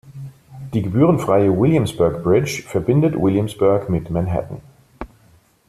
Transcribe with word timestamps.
Die 0.73 0.81
gebührenfreie 0.81 1.55
Williamsburg 1.55 2.23
Bridge 2.23 2.63
verbindet 2.63 3.13
Williamsburg 3.21 3.87
mit 3.87 4.09
Manhattan. 4.09 4.59